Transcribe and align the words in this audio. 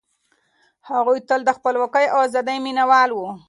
هغوی 0.89 1.17
تل 1.27 1.41
د 1.45 1.49
خپلواکۍ 1.57 2.05
او 2.13 2.17
ازادۍ 2.27 2.57
مينه 2.65 2.83
وال 2.89 3.09
وو. 3.13 3.29